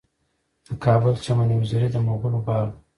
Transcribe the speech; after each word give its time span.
د 0.67 0.69
کابل 0.85 1.13
چمن 1.25 1.49
حضوري 1.61 1.87
د 1.91 1.95
مغلو 2.07 2.39
باغ 2.47 2.65
دی 2.71 2.79